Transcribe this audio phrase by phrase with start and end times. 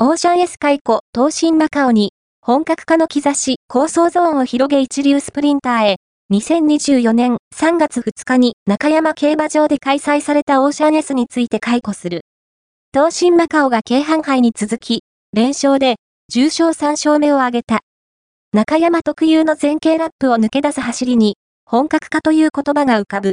[0.00, 5.96] オーシャン S 解雇、東進マカオに、本格化の兆し、構想ゾーンを広げ一流スプリンターへ、
[6.32, 12.20] 2024年3月2日に中山競馬場で開催されたオーシャン S について解雇する。
[12.94, 15.00] 東進マカオが京阪杯に続き、
[15.32, 15.96] 連勝で、
[16.32, 17.80] 重賞3勝目を挙げた。
[18.52, 21.34] 中山特有の前傾ラップを抜け出す走りに、
[21.64, 23.26] 本格化という言葉が浮かぶ。